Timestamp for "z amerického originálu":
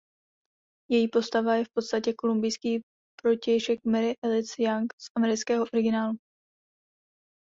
4.97-6.17